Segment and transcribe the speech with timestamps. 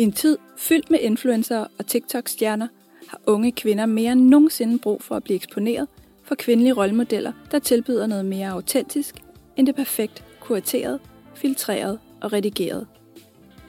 [0.00, 2.68] I en tid fyldt med influencer og TikTok-stjerner
[3.08, 5.88] har unge kvinder mere end nogensinde brug for at blive eksponeret
[6.22, 9.14] for kvindelige rollemodeller, der tilbyder noget mere autentisk
[9.56, 11.00] end det perfekt kurateret,
[11.34, 12.86] filtreret og redigeret.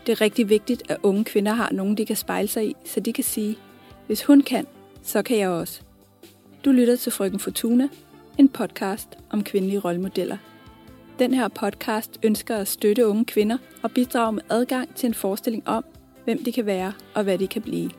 [0.05, 2.99] Det er rigtig vigtigt, at unge kvinder har nogen, de kan spejle sig i, så
[2.99, 3.57] de kan sige,
[4.07, 4.67] hvis hun kan,
[5.03, 5.81] så kan jeg også.
[6.65, 7.89] Du lytter til Frøken Fortuna,
[8.37, 10.37] en podcast om kvindelige rollemodeller.
[11.19, 15.67] Den her podcast ønsker at støtte unge kvinder og bidrage med adgang til en forestilling
[15.67, 15.85] om,
[16.23, 17.91] hvem de kan være og hvad de kan blive.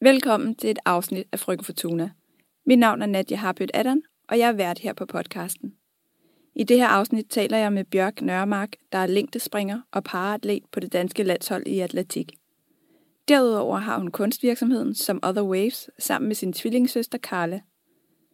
[0.00, 2.10] Velkommen til et afsnit af Frøken Fortuna.
[2.66, 5.74] Mit navn er Nadia Harpøt Adam, og jeg er vært her på podcasten.
[6.54, 10.80] I det her afsnit taler jeg med Bjørk Nørmark, der er længdespringer og paraatlet på
[10.80, 12.32] det danske landshold i atletik.
[13.28, 17.60] Derudover har hun kunstvirksomheden som Other Waves sammen med sin tvillingsøster Karla.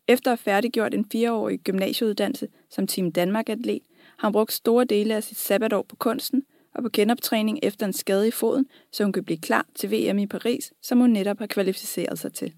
[0.09, 3.83] Efter at have færdiggjort en fireårig gymnasieuddannelse som Team Danmark-atlet,
[4.19, 6.43] har hun brugt store dele af sit sabbatår på kunsten
[6.75, 10.19] og på genoptræning efter en skade i foden, så hun kan blive klar til VM
[10.19, 12.53] i Paris, som hun netop har kvalificeret sig til.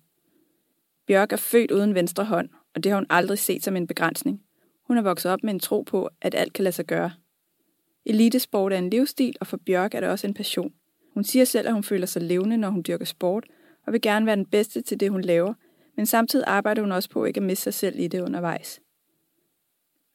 [1.06, 4.42] Bjørk er født uden venstre hånd, og det har hun aldrig set som en begrænsning.
[4.86, 7.12] Hun er vokset op med en tro på, at alt kan lade sig gøre.
[8.06, 10.72] Elitesport er en livsstil, og for Bjørk er det også en passion.
[11.14, 13.44] Hun siger selv, at hun føler sig levende, når hun dyrker sport,
[13.86, 15.54] og vil gerne være den bedste til det, hun laver,
[16.00, 18.80] men samtidig arbejder hun også på ikke at miste sig selv i det undervejs.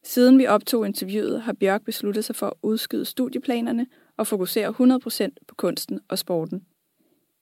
[0.03, 5.45] Siden vi optog interviewet, har Bjørk besluttet sig for at udskyde studieplanerne og fokusere 100%
[5.47, 6.65] på kunsten og sporten.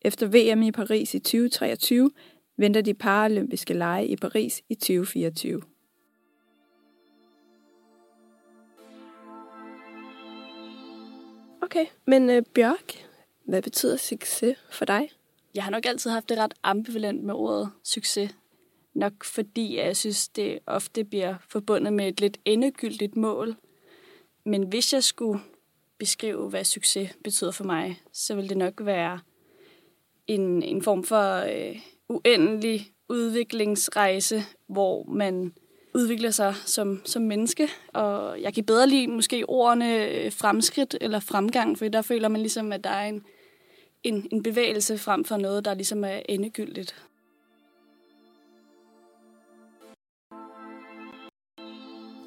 [0.02, 2.12] Efter VM i Paris i 2023
[2.58, 5.62] venter de paralympiske lege i Paris i 2024.
[11.62, 12.94] Okay, men uh, Bjørk,
[13.46, 15.10] hvad betyder succes for dig?
[15.54, 18.36] Jeg har nok altid haft det ret ambivalent med ordet succes.
[18.94, 23.56] Nok fordi jeg synes, det ofte bliver forbundet med et lidt endegyldigt mål.
[24.46, 25.40] Men hvis jeg skulle
[26.00, 29.20] beskrive, hvad succes betyder for mig, så vil det nok være
[30.28, 35.54] en, en form for øh, uendelig udviklingsrejse, hvor man
[35.96, 37.70] udvikler sig som, som menneske.
[37.94, 42.42] Og jeg kan bedre lide måske ordene øh, fremskridt eller fremgang, for der føler man
[42.42, 43.26] ligesom, at der er en,
[44.04, 47.06] en, en bevægelse frem for noget, der ligesom er endegyldigt.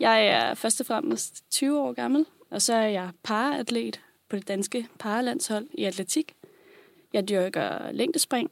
[0.01, 4.49] Jeg er først og fremmest 20 år gammel, og så er jeg paraatlet på det
[4.49, 6.35] danske paralandshold i atletik.
[7.13, 8.51] Jeg dyrker længdespring.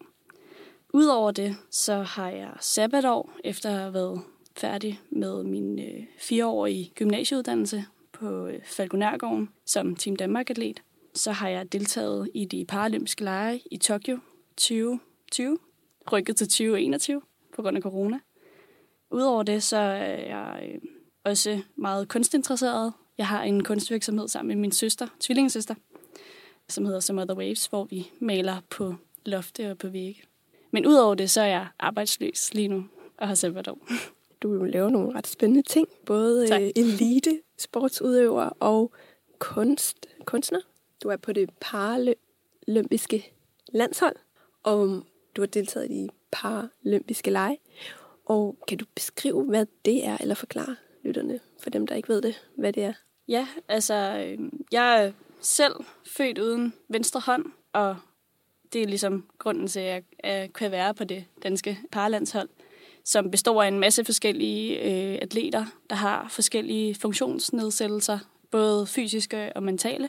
[0.93, 4.21] Udover det, så har jeg sabbatår, efter at have været
[4.57, 10.83] færdig med min øh, fireårige gymnasieuddannelse på øh, Falkonærgården som Team Danmark-atlet.
[11.15, 14.19] Så har jeg deltaget i de paralympiske lege i Tokyo
[14.57, 15.59] 2020,
[16.13, 17.23] rykket til 2021
[17.57, 18.19] på grund af corona.
[19.11, 20.81] Udover det, så er jeg øh,
[21.25, 22.93] også meget kunstinteresseret.
[23.19, 25.75] Jeg har en kunstvirksomhed sammen med min søster, tvillingesøster,
[26.69, 28.95] som hedder Some Other Waves, hvor vi maler på
[29.27, 30.23] lofte og på vægge.
[30.71, 32.85] Men udover det, så er jeg arbejdsløs lige nu
[33.19, 33.79] og har sabbatår.
[34.43, 35.89] Du laver nogle ret spændende ting.
[36.07, 36.63] Både tak.
[36.77, 38.93] elite, sportsudøver og
[39.39, 40.61] kunst, kunstner.
[41.03, 43.33] Du er på det paralympiske
[43.69, 44.17] landshold,
[44.63, 45.07] og
[45.37, 47.59] du har deltaget i de paralympiske lege.
[48.27, 52.23] Og kan du beskrive, hvad det er, eller forklare lytterne, for dem, der ikke ved
[52.23, 52.93] det, hvad det er?
[53.29, 54.39] Ja, altså, øh,
[54.73, 55.75] jeg er selv
[56.07, 57.97] født uden venstre hånd, og
[58.73, 62.49] det er ligesom grunden til, at jeg kan være på det danske parlandshold,
[63.05, 68.19] som består af en masse forskellige øh, atleter, der har forskellige funktionsnedsættelser,
[68.51, 70.09] både fysiske og mentale.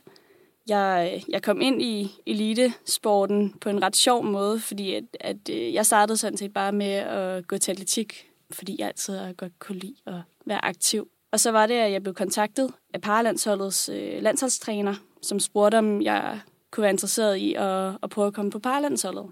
[0.67, 5.73] Jeg, jeg kom ind i elitesporten på en ret sjov måde, fordi at, at øh,
[5.73, 9.59] jeg startede sådan set bare med at gå til atletik, fordi jeg altid har godt
[9.59, 11.07] kunne lide at være aktiv.
[11.31, 16.01] Og så var det, at jeg blev kontaktet af paralandsholdets øh, landsholdstræner, som spurgte, om
[16.01, 16.39] jeg
[16.71, 19.25] kunne være interesseret i at, at prøve at komme på paralandsholdet.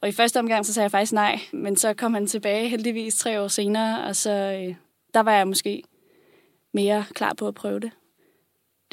[0.00, 3.16] Og i første omgang, så sagde jeg faktisk nej, men så kom han tilbage heldigvis
[3.18, 4.74] tre år senere, og så øh,
[5.14, 5.82] der var jeg måske
[6.72, 7.90] mere klar på at prøve det.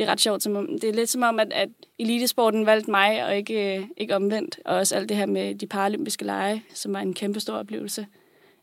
[0.02, 0.44] Det er ret sjovt.
[0.44, 1.70] Som om, det er lidt som om, at, at
[2.00, 4.60] elitesporten valgte mig, og ikke, øh, ikke omvendt.
[4.66, 8.06] Og også alt det her med de paralympiske lege, som var en kæmpe stor oplevelse.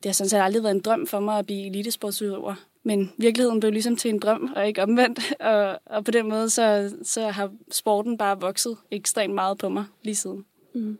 [0.02, 2.54] Det har sådan set aldrig været en drøm for mig at blive elitesportsudøver.
[2.82, 5.20] Men virkeligheden blev ligesom til en drøm, og ikke omvendt.
[5.40, 9.84] Og, og på den måde, så, så har sporten bare vokset ekstremt meget på mig
[10.02, 10.44] lige siden.
[10.74, 10.98] Mm.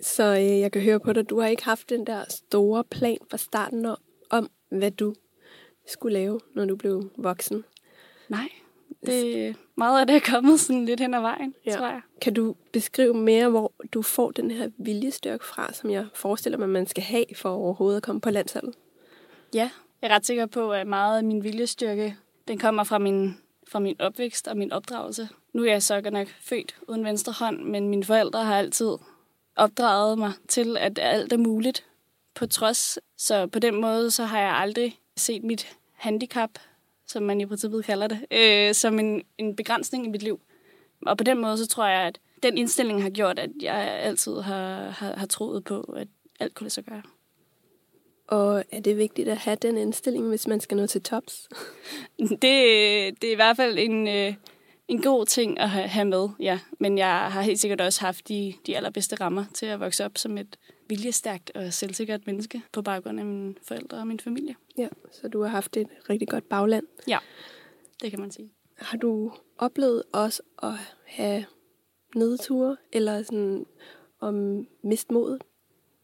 [0.00, 3.18] Så øh, jeg kan høre på dig, du har ikke haft den der store plan
[3.30, 3.98] fra starten om,
[4.30, 5.14] om hvad du
[5.86, 7.64] skulle lave, når du blev voksen.
[8.28, 8.48] Nej,
[9.06, 11.76] det, meget af det er kommet sådan lidt hen ad vejen, ja.
[11.76, 12.00] tror jeg.
[12.20, 16.68] Kan du beskrive mere, hvor du får den her viljestyrke fra, som jeg forestiller mig,
[16.68, 18.74] man skal have for overhovedet at komme på landsholdet?
[19.54, 19.70] Ja,
[20.02, 22.16] jeg er ret sikker på, at meget af min viljestyrke
[22.48, 23.36] den kommer fra min,
[23.68, 25.28] fra min opvækst og min opdragelse.
[25.52, 28.96] Nu er jeg så godt nok født uden venstre hånd, men mine forældre har altid
[29.56, 31.84] opdraget mig til, at alt er muligt
[32.34, 32.98] på trods.
[33.16, 36.50] Så på den måde, så har jeg aldrig set mit handicap,
[37.08, 40.40] som man i princippet kalder det, øh, som en, en begrænsning i mit liv.
[41.06, 44.40] Og på den måde, så tror jeg, at den indstilling har gjort, at jeg altid
[44.40, 46.08] har, har, har troet på, at
[46.40, 47.02] alt kunne lade sig gøre.
[48.26, 51.48] Og er det vigtigt at have den indstilling, hvis man skal nå til tops?
[52.18, 52.40] Det,
[53.22, 54.34] det er i hvert fald en, øh,
[54.88, 56.58] en god ting at have med, ja.
[56.80, 60.18] Men jeg har helt sikkert også haft de, de allerbedste rammer til at vokse op
[60.18, 60.56] som et
[60.88, 64.54] viljestærkt og selvsikkert menneske på baggrund af mine forældre og min familie.
[64.78, 66.86] Ja, så du har haft et rigtig godt bagland.
[67.08, 67.18] Ja,
[68.02, 68.50] det kan man sige.
[68.76, 70.72] Har du oplevet også at
[71.06, 71.44] have
[72.14, 73.66] nedture, eller sådan
[74.20, 75.38] om mist mod?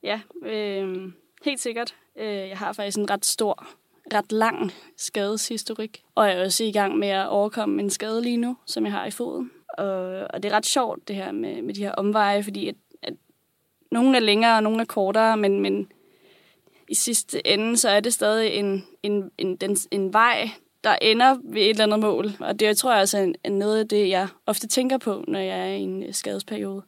[0.02, 1.12] Ja, øh,
[1.44, 1.94] helt sikkert.
[2.18, 3.66] Øh, jeg har faktisk en ret stor,
[4.14, 8.36] ret lang skadeshistorik, og jeg er også i gang med at overkomme en skade lige
[8.36, 9.50] nu, som jeg har i foden.
[9.78, 12.74] Og, og det er ret sjovt, det her med, med de her omveje, fordi at,
[12.74, 12.83] at
[13.90, 15.92] nogle er længere, og nogle er kortere, men, men
[16.88, 20.50] i sidste ende, så er det stadig en, en, en, den, en vej,
[20.84, 22.30] der ender ved et eller andet mål.
[22.40, 25.38] Og det jeg tror jeg altså er noget af det, jeg ofte tænker på, når
[25.38, 26.82] jeg er i en øh, skadesperiode.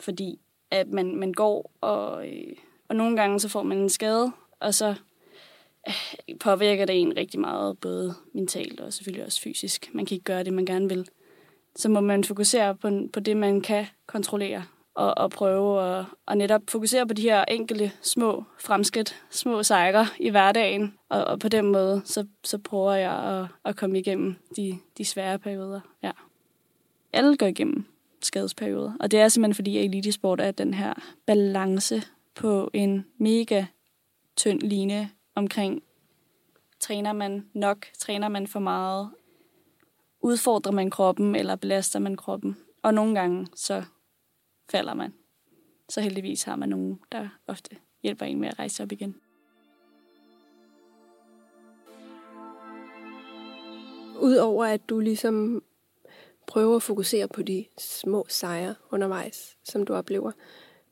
[0.00, 0.38] Fordi
[0.70, 2.56] at man, man går, og, øh,
[2.88, 4.94] og nogle gange så får man en skade, og så
[5.88, 5.94] øh,
[6.40, 9.90] påvirker det en rigtig meget, både mentalt og selvfølgelig også fysisk.
[9.92, 11.08] Man kan ikke gøre det, man gerne vil.
[11.76, 14.64] Så må man fokusere på, på det, man kan kontrollere,
[14.98, 20.06] og, og prøve at og netop fokusere på de her enkelte små fremskridt, små sejre
[20.20, 20.94] i hverdagen.
[21.08, 25.04] Og, og på den måde, så, så prøver jeg at, at komme igennem de, de
[25.04, 25.80] svære perioder.
[26.02, 26.10] Ja.
[27.12, 27.84] Alle går igennem
[28.22, 30.94] skadesperioder, og det er simpelthen fordi, at elitesport er den her
[31.26, 32.02] balance
[32.34, 33.64] på en mega
[34.36, 35.82] tynd line omkring,
[36.80, 39.10] træner man nok, træner man for meget,
[40.20, 42.56] udfordrer man kroppen, eller belaster man kroppen.
[42.82, 43.84] Og nogle gange, så
[44.70, 45.14] falder man.
[45.88, 49.16] Så heldigvis har man nogen, der ofte hjælper en med at rejse op igen.
[54.20, 55.62] Udover at du ligesom
[56.46, 60.32] prøver at fokusere på de små sejre undervejs, som du oplever,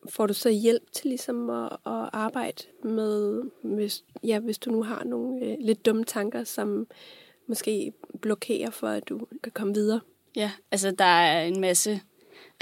[0.08, 4.82] får du så hjælp til ligesom at, at arbejde med, hvis, ja, hvis du nu
[4.82, 6.86] har nogle øh, lidt dumme tanker, som
[7.46, 10.00] måske blokerer for, at du kan komme videre?
[10.36, 12.00] Ja, altså der er en masse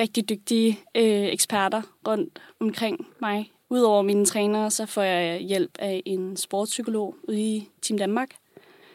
[0.00, 3.50] rigtig dygtige øh, eksperter rundt omkring mig.
[3.70, 8.30] Udover mine trænere, så får jeg hjælp af en sportspsykolog ude i Team Danmark,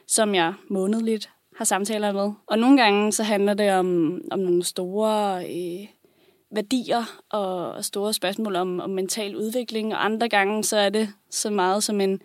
[0.07, 2.31] som jeg månedligt har samtaler med.
[2.47, 5.87] Og nogle gange så handler det om, om nogle store øh,
[6.51, 11.49] værdier og store spørgsmål om, om mental udvikling, og andre gange så er det så
[11.49, 12.21] meget som en,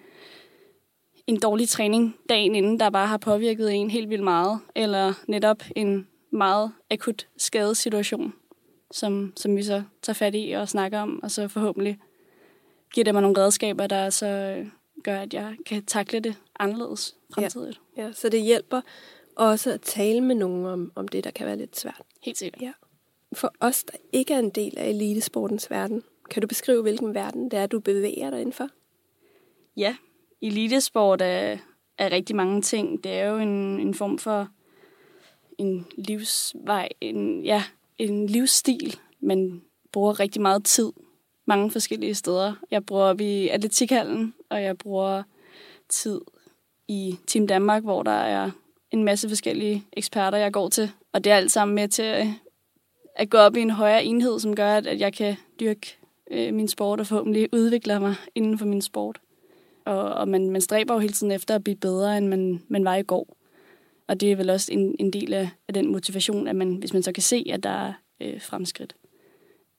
[1.27, 5.63] en dårlig træning dagen inden, der bare har påvirket en helt vildt meget, eller netop
[5.77, 8.33] en meget akut skadesituation,
[8.95, 11.99] som, som vi så tager fat i og snakker om, og så forhåbentlig
[12.95, 14.65] giver det mig nogle redskaber, der så
[15.03, 17.81] gør, at jeg kan takle det anderledes fremtidigt.
[17.97, 18.81] Ja, ja så det hjælper
[19.37, 22.03] også at tale med nogen om, om det, der kan være lidt svært.
[22.23, 22.63] Helt sikkert.
[22.63, 22.73] Ja.
[23.33, 27.51] For os, der ikke er en del af elitesportens verden, kan du beskrive, hvilken verden
[27.51, 28.69] det er, du bevæger dig indenfor?
[29.77, 29.97] Ja,
[30.43, 31.59] elitesport er,
[31.99, 33.05] er rigtig mange ting.
[33.05, 34.49] Det er jo en, en form for
[35.59, 37.65] en livsvej, en, ja,
[37.99, 38.99] en livsstil.
[39.21, 40.93] Man bruger rigtig meget tid
[41.47, 42.55] mange forskellige steder.
[42.71, 45.23] Jeg bruger op i atletikhallen, og jeg bruger
[45.89, 46.21] tid
[46.89, 48.51] i Team Danmark, hvor der er
[48.91, 50.91] en masse forskellige eksperter, jeg går til.
[51.13, 52.27] Og det er alt sammen med til øh,
[53.17, 55.97] at gå op i en højere enhed, som gør, at jeg kan dyrke
[56.31, 59.21] øh, min sport og forhåbentlig udvikle mig inden for min sport.
[59.85, 62.85] Og, og man, man stræber jo hele tiden efter at blive bedre, end man, man
[62.85, 63.37] var i går.
[64.09, 66.93] Og det er vel også en, en del af, af den motivation, at man, hvis
[66.93, 68.95] man så kan se, at der er øh, fremskridt.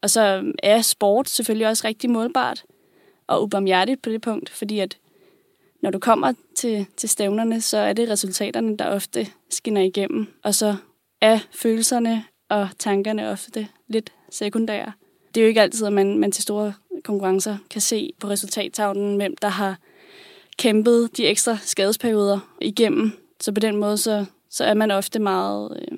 [0.02, 2.66] Og så er sport selvfølgelig også rigtig målbart
[3.28, 4.98] og ubarmhjertigt på det punkt, fordi at
[5.82, 10.56] når du kommer til, til stævnerne, så er det resultaterne, der ofte skinner igennem, og
[10.56, 10.76] så
[11.22, 14.92] er følelserne og tankerne ofte lidt sekundære.
[15.36, 19.16] Det er jo ikke altid, at man, man til store konkurrencer kan se på resultattavlen,
[19.16, 19.80] hvem der har
[20.58, 23.12] kæmpet de ekstra skadesperioder igennem.
[23.46, 25.78] Så på den måde, så, så er man ofte meget...
[25.82, 25.98] Øh,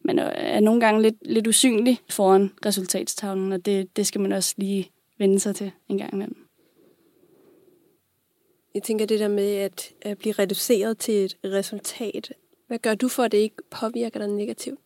[0.00, 4.54] man er nogle gange lidt, lidt usynlig foran resultatstavlen, og det, det skal man også
[4.56, 6.46] lige vende sig til en gang imellem.
[8.74, 12.32] Jeg tænker det der med at, at blive reduceret til et resultat.
[12.66, 14.80] Hvad gør du for, at det ikke påvirker dig negativt?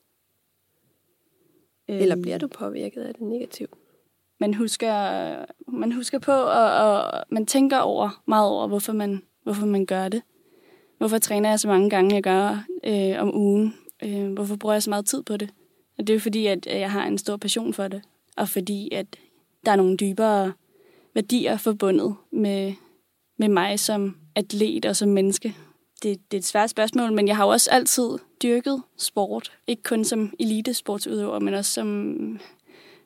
[1.88, 2.40] Eller bliver øhm.
[2.40, 3.74] du påvirket af det negativt?
[4.38, 4.94] Man husker,
[5.68, 10.08] man husker på, og, og man tænker over meget over, hvorfor man, hvorfor man gør
[10.08, 10.22] det.
[10.98, 13.74] Hvorfor træner jeg så mange gange, jeg gør øh, om ugen?
[14.02, 15.50] Øh, hvorfor bruger jeg så meget tid på det?
[15.98, 18.02] Og det er jo fordi, at øh, jeg har en stor passion for det.
[18.36, 19.06] Og fordi, at
[19.66, 20.52] der er nogle dybere
[21.14, 22.72] værdier forbundet med,
[23.38, 25.54] med mig som atlet og som menneske.
[26.02, 28.08] Det, det er et svært spørgsmål, men jeg har jo også altid
[28.42, 29.52] dyrket sport.
[29.66, 32.40] Ikke kun som elitesportsudøver, men også som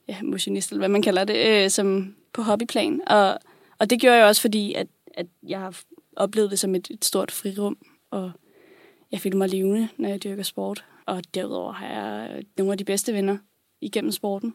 [0.08, 3.00] ja, motionist, eller hvad man kalder det, øh, som på hobbyplan.
[3.06, 3.38] Og,
[3.78, 5.80] og det gjorde jeg også, fordi at, at jeg har
[6.16, 7.78] oplevet det som et, et stort frirum,
[8.10, 8.32] og
[9.12, 10.84] jeg føler mig levende, når jeg dyrker sport.
[11.06, 13.38] Og derudover har jeg nogle af de bedste venner
[13.80, 14.54] igennem sporten.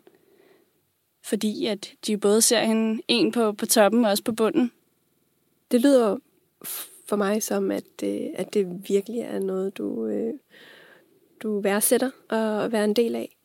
[1.23, 4.71] Fordi at de både ser en, en på, på toppen og også på bunden.
[5.71, 6.17] Det lyder
[7.05, 10.33] for mig som, at, øh, at det virkelig er noget, du, øh,
[11.39, 13.37] du værdsætter at være en del af.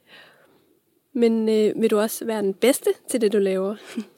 [1.13, 3.77] Men øh, vil du også være den bedste til det, du laver?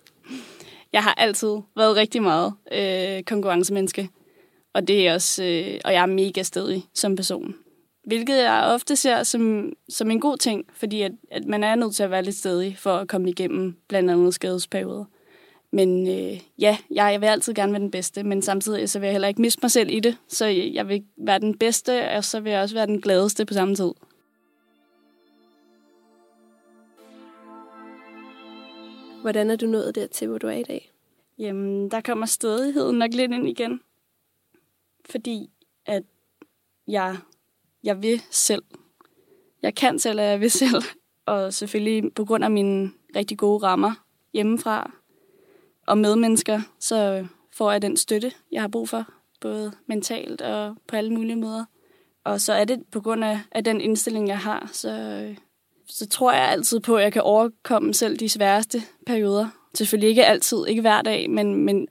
[0.95, 4.09] jeg har altid været rigtig meget øh, konkurrencemenneske.
[4.75, 7.55] Og det er også, øh, og jeg er mega stedig som person.
[8.07, 11.95] Hvilket jeg ofte ser som, som en god ting, fordi at, at man er nødt
[11.95, 15.05] til at være lidt stedig for at komme igennem blandt andet skadesperioder.
[15.73, 18.99] Men øh, ja, jeg, jeg vil altid gerne være den bedste, men samtidig øh, så
[18.99, 20.17] vil jeg heller ikke miste mig selv i det.
[20.29, 23.55] Så jeg vil være den bedste, og så vil jeg også være den gladeste på
[23.55, 23.91] samme tid.
[29.25, 30.93] Hvordan er du nået dertil, hvor du er i dag?
[31.39, 33.81] Jamen, der kommer stedigheden nok lidt ind igen.
[35.05, 35.51] Fordi
[35.87, 36.03] at
[36.89, 37.17] jeg,
[37.83, 38.63] jeg vil selv.
[39.63, 40.83] Jeg kan selv, og jeg vil selv.
[41.27, 44.91] Og selvfølgelig på grund af mine rigtig gode rammer hjemmefra
[45.87, 49.05] og medmennesker, så får jeg den støtte, jeg har brug for.
[49.41, 51.65] Både mentalt og på alle mulige måder.
[52.25, 55.37] Og så er det på grund af, af den indstilling, jeg har, så, øh,
[55.89, 59.49] så tror jeg altid på, at jeg kan overkomme selv de sværeste perioder.
[59.75, 61.89] Selvfølgelig ikke altid, ikke hver dag, men, men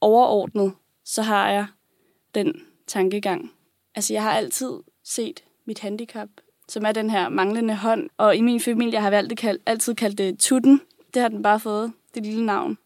[0.00, 0.72] overordnet,
[1.04, 1.66] så har jeg
[2.34, 2.54] den
[2.86, 3.52] tankegang.
[3.94, 4.70] Altså, jeg har altid
[5.04, 6.28] set mit handicap,
[6.68, 8.10] som er den her manglende hånd.
[8.16, 10.80] Og i min familie har vi altid kaldt, altid kaldt det tutten.
[11.14, 12.78] Det har den bare fået, det lille navn.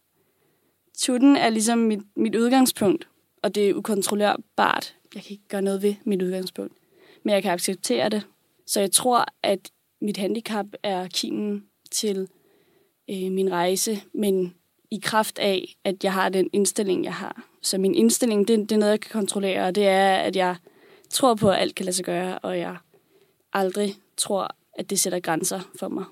[0.98, 3.08] Tutten er ligesom mit, mit udgangspunkt,
[3.42, 4.96] og det er ukontrollerbart.
[5.14, 6.74] Jeg kan ikke gøre noget ved mit udgangspunkt,
[7.22, 8.26] men jeg kan acceptere det.
[8.66, 9.70] Så jeg tror, at
[10.00, 12.28] mit handicap er kimen til
[13.10, 14.54] øh, min rejse, men
[14.90, 17.48] i kraft af, at jeg har den indstilling, jeg har.
[17.62, 20.56] Så min indstilling, det, det er noget, jeg kan kontrollere, og det er, at jeg
[21.10, 22.76] tror på, at alt kan lade sig gøre, og jeg
[23.52, 26.04] aldrig tror, at det sætter grænser for mig.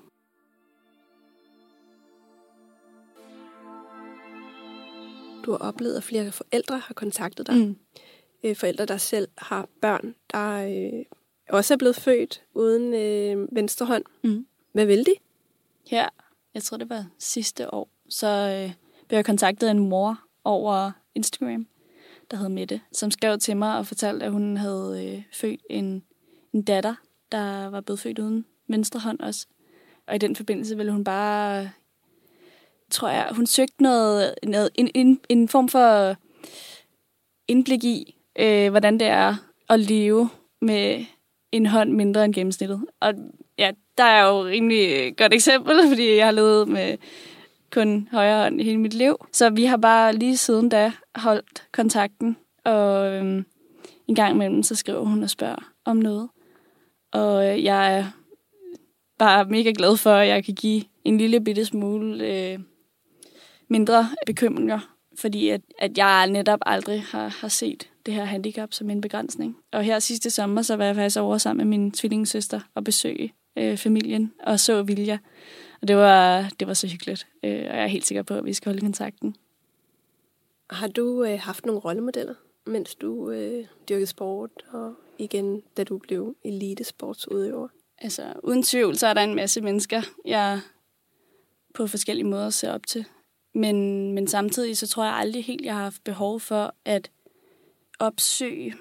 [5.45, 7.55] Du har oplevet, at flere forældre har kontaktet dig.
[7.55, 7.75] Mm.
[8.43, 11.05] Øh, forældre, der selv har børn, der øh,
[11.49, 14.03] også er blevet født uden øh, venstre hånd.
[14.23, 14.45] Mm.
[14.71, 15.13] Hvad vil de?
[15.89, 16.09] Her,
[16.53, 18.73] jeg tror det var sidste år, så øh,
[19.07, 21.67] blev jeg kontaktet af en mor over Instagram,
[22.31, 26.03] der hed Mette, som skrev til mig og fortalte, at hun havde øh, født en,
[26.53, 26.95] en datter,
[27.31, 29.47] der var blevet født uden venstre hånd også.
[30.07, 31.69] Og i den forbindelse ville hun bare,
[32.91, 36.15] tror jeg, hun søgte noget, noget en, en, en form for
[37.47, 39.35] indblik i, øh, hvordan det er
[39.69, 40.29] at leve
[40.61, 41.05] med
[41.51, 42.85] en hånd mindre end gennemsnittet.
[42.99, 43.13] Og
[43.57, 46.97] ja, der er jo rimelig øh, godt eksempel, fordi jeg har levet med
[47.71, 49.15] kun højre hånd i hele mit liv.
[49.31, 53.45] Så vi har bare lige siden da holdt kontakten, og øhm,
[54.07, 56.29] en gang imellem, så skriver hun og spørger om noget.
[57.11, 58.05] Og øh, jeg er
[59.19, 62.59] bare mega glad for, at jeg kan give en lille bitte smule øh,
[63.67, 64.79] mindre bekymringer,
[65.17, 69.57] fordi at, at jeg netop aldrig har, har set det her handicap som en begrænsning.
[69.71, 73.33] Og her sidste sommer, så var jeg faktisk over sammen med min tvillingssøster og besøge
[73.57, 75.17] øh, familien og så Vilja.
[75.81, 78.45] Og det var, det var så hyggeligt, øh, og jeg er helt sikker på, at
[78.45, 79.35] vi skal holde kontakten.
[80.69, 82.33] Har du øh, haft nogle rollemodeller,
[82.65, 87.67] mens du øh, dyrkede sport, og igen, da du blev elitesportsudøver?
[87.97, 90.59] Altså, uden tvivl, så er der en masse mennesker, jeg
[91.73, 93.05] på forskellige måder ser op til.
[93.53, 97.11] Men, men samtidig så tror jeg aldrig helt, jeg har haft behov for at
[97.99, 98.75] opsøge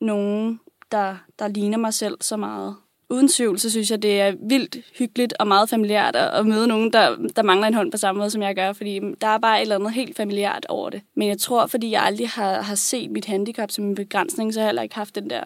[0.00, 0.60] nogen,
[0.92, 2.76] der, der ligner mig selv så meget.
[3.10, 6.92] Uden tvivl, så synes jeg, det er vildt hyggeligt og meget familiært at møde nogen,
[6.92, 9.58] der, der mangler en hånd på samme måde, som jeg gør, fordi der er bare
[9.58, 11.02] et eller andet helt familiært over det.
[11.14, 14.60] Men jeg tror, fordi jeg aldrig har, har set mit handicap som en begrænsning, så
[14.60, 15.44] har jeg heller ikke haft den der,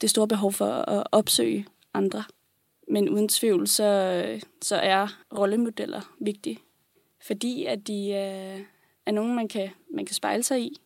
[0.00, 2.24] det store behov for at opsøge andre.
[2.88, 4.22] Men uden tvivl, så,
[4.62, 6.58] så er rollemodeller vigtige.
[7.26, 8.58] Fordi at de er,
[9.06, 10.80] er nogen, man kan, man kan spejle sig i.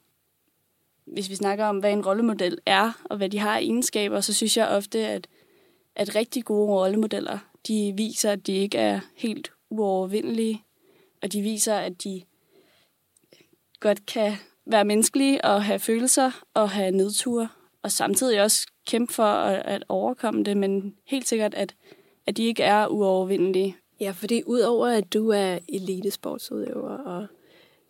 [1.06, 4.56] Hvis vi snakker om, hvad en rollemodel er, og hvad de har egenskaber, så synes
[4.56, 5.28] jeg ofte, at
[5.96, 10.62] at rigtig gode rollemodeller, de viser, at de ikke er helt uovervindelige,
[11.22, 12.22] og de viser, at de
[13.80, 14.32] godt kan
[14.66, 17.48] være menneskelige og have følelser og have nedture,
[17.82, 21.74] og samtidig også kæmpe for at, at overkomme det, men helt sikkert, at,
[22.26, 23.76] at de ikke er uovervindelige.
[24.00, 27.26] Ja, fordi udover at du er elitesportsudøver og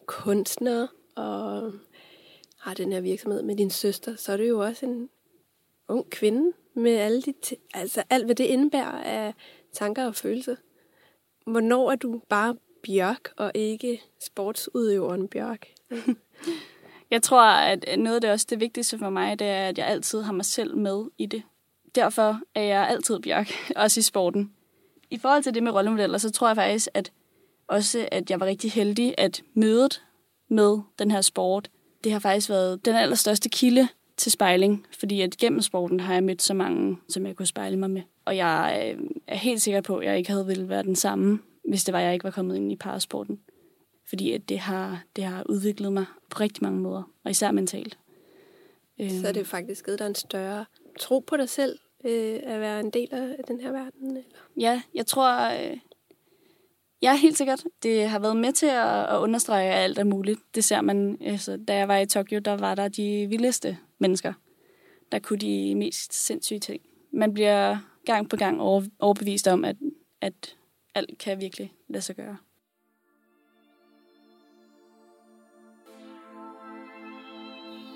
[0.07, 1.73] kunstner og
[2.67, 5.09] har den her virksomhed med din søster, så er du jo også en
[5.89, 7.35] ung kvinde med alle de
[7.75, 9.35] altså alt, hvad det indebærer af
[9.73, 10.57] tanker og følelser.
[11.47, 15.67] Hvornår er du bare Bjørk og ikke sportsudøveren Bjørk?
[17.11, 19.87] jeg tror, at noget af det også det vigtigste for mig, det er, at jeg
[19.87, 21.43] altid har mig selv med i det.
[21.95, 24.53] Derfor er jeg altid Bjørk, også i sporten.
[25.11, 27.13] I forhold til det med rollemodeller, så tror jeg faktisk, at
[27.67, 30.03] også at jeg var rigtig heldig, at mødet
[30.49, 31.71] med den her sport,
[32.07, 36.25] det har faktisk været den allerstørste kilde til spejling, fordi at gennem sporten har jeg
[36.25, 38.03] mødt så mange, som jeg kunne spejle mig med.
[38.25, 41.39] Og jeg øh, er helt sikker på, at jeg ikke havde ville være den samme,
[41.69, 43.41] hvis det var, jeg ikke var kommet ind i parasporten.
[44.09, 47.99] Fordi at det har, det har udviklet mig på rigtig mange måder, og især mentalt.
[48.99, 50.65] Så er det faktisk givet dig en større
[51.01, 54.09] tro på dig selv, øh, at være en del af den her verden?
[54.09, 54.23] Eller?
[54.57, 55.77] Ja, jeg tror, øh,
[57.03, 57.65] Ja, helt sikkert.
[57.83, 60.41] Det har været med til at, at understrege, at alt er muligt.
[60.55, 64.33] Det ser man, altså, da jeg var i Tokyo, der var der de vildeste mennesker,
[65.13, 66.83] der kunne de mest sindssyge ting.
[67.13, 69.77] Man bliver gang på gang over, overbevist om, at,
[70.21, 70.57] at
[70.95, 72.37] alt kan virkelig lade sig gøre.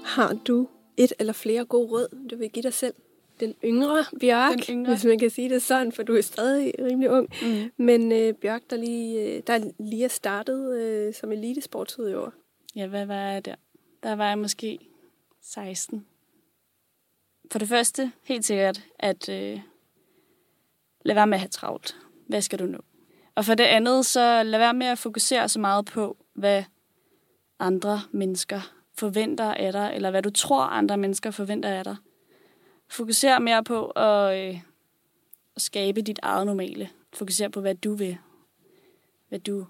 [0.04, 2.95] Har du et eller flere gode råd, du vil give dig selv?
[3.40, 4.92] Den yngre Bjørk, den yngre.
[4.92, 7.28] hvis man kan sige det sådan, for du er stadig rimelig ung.
[7.42, 7.85] Mm.
[7.85, 12.30] Men øh, Bjørk, der lige, øh, der lige er startet øh, som elitesportsudøver.
[12.76, 13.54] Ja, hvad var jeg der?
[14.02, 14.78] Der var jeg måske
[15.42, 16.06] 16.
[17.52, 19.61] For det første, helt sikkert, at øh,
[21.04, 21.97] lad være med at have travlt.
[22.26, 22.78] Hvad skal du nå?
[23.35, 26.64] Og for det andet, så lad være med at fokusere så meget på, hvad
[27.59, 31.96] andre mennesker forventer af dig, eller hvad du tror, andre mennesker forventer af dig
[32.90, 34.61] fokusere mere på at, øh,
[35.57, 36.90] at skabe dit eget normale.
[37.12, 38.18] Fokusere på, hvad du vil.
[39.29, 39.66] Hvad du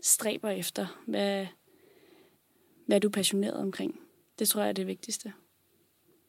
[0.00, 1.00] stræber efter.
[1.06, 1.46] Hvad,
[2.86, 4.00] hvad du er passioneret omkring.
[4.38, 5.32] Det tror jeg er det vigtigste.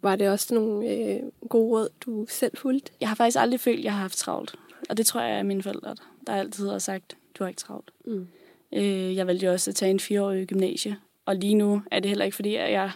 [0.01, 2.91] Var det også nogle øh, gode råd, du selv fulgte?
[2.99, 4.55] Jeg har faktisk aldrig følt, at jeg har haft travlt.
[4.89, 5.95] Og det tror jeg er mine forældre,
[6.27, 7.91] der altid har sagt, du har ikke travlt.
[8.05, 8.27] Mm.
[8.73, 10.97] Øh, jeg valgte jo også at tage en fireårig gymnasie.
[11.25, 12.91] Og lige nu er det heller ikke, fordi jeg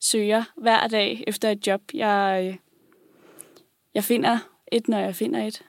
[0.00, 1.80] søger hver dag efter et job.
[1.94, 2.56] Jeg, øh,
[3.94, 4.38] jeg finder
[4.72, 5.64] et, når jeg finder et.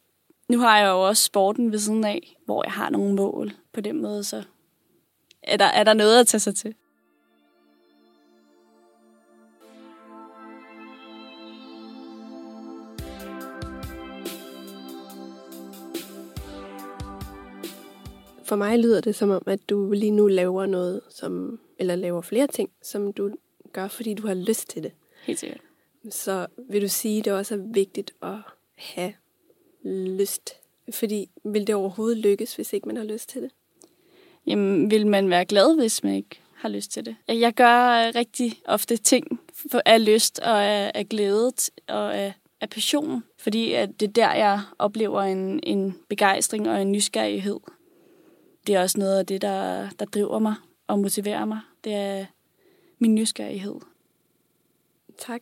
[0.49, 3.81] Nu har jeg jo også sporten ved siden af, hvor jeg har nogle mål på
[3.81, 4.43] den måde, så
[5.43, 6.75] er der, er der noget at tage sig til.
[18.43, 22.21] For mig lyder det som om, at du lige nu laver noget, som, eller laver
[22.21, 23.31] flere ting, som du
[23.73, 24.91] gør, fordi du har lyst til det.
[25.23, 25.61] Helt sikkert.
[26.09, 28.37] Så vil du sige, at det også er vigtigt at
[28.75, 29.13] have
[29.83, 30.53] lyst?
[30.93, 33.51] Fordi vil det overhovedet lykkes, hvis ikke man har lyst til det?
[34.47, 37.15] Jamen, vil man være glad, hvis man ikke har lyst til det?
[37.27, 39.39] Jeg gør rigtig ofte ting
[39.71, 41.51] for, af lyst og af, af glæde
[41.87, 46.81] og af, af passion, fordi at det er der, jeg oplever en, en begejstring og
[46.81, 47.59] en nysgerrighed.
[48.67, 50.55] Det er også noget af det, der, der driver mig
[50.87, 51.59] og motiverer mig.
[51.83, 52.25] Det er
[52.99, 53.75] min nysgerrighed.
[55.17, 55.41] Tak.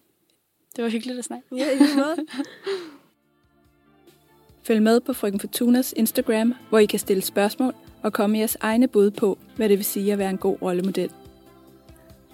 [0.76, 1.48] Det var hyggeligt at snakke.
[1.56, 2.28] Ja, i måde.
[4.68, 8.88] Følg med på Frøken Fortunas Instagram, hvor I kan stille spørgsmål og komme jeres egne
[8.88, 11.12] bud på, hvad det vil sige at være en god rollemodel.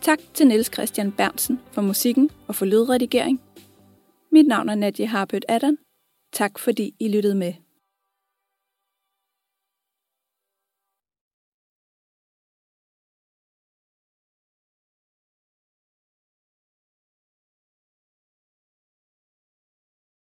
[0.01, 3.41] Tak til Niels Christian Bernsen for musikken og for lydredigering.
[4.31, 5.77] Mit navn er Nadia Harpøt Adam.
[6.31, 7.53] Tak fordi I lyttede med.